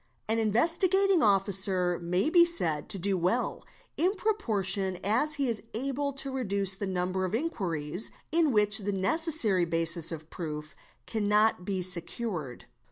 [0.27, 3.63] An Investigating Officer may be said to do well
[3.97, 8.93] in proportion as he is able— to reduce the number of inquiries in which the
[8.93, 12.65] necessary basis of proof ~ cannot be secured.